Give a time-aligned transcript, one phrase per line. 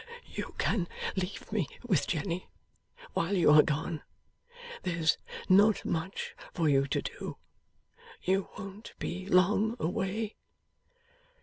[0.31, 2.49] You can leave me with Jenny,
[3.13, 4.01] while you are gone.
[4.81, 5.15] There's
[5.47, 7.37] not much for you to do.
[8.23, 10.37] You won't be long away.